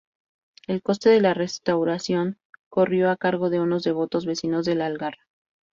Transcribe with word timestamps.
El 0.65 0.81
coste 0.81 1.11
de 1.11 1.21
la 1.21 1.35
restauración 1.35 2.39
corrió 2.69 3.11
a 3.11 3.17
cargo 3.17 3.51
de 3.51 3.59
unos 3.59 3.83
devotos 3.83 4.25
vecinos 4.25 4.65
de 4.65 4.71
Algarra. 4.83 5.27